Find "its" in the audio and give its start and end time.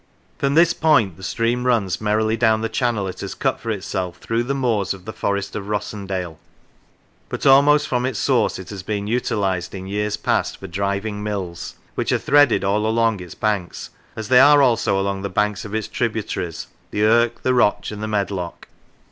8.07-8.17, 13.19-13.35, 15.75-15.87